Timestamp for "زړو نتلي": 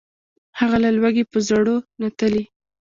1.47-2.43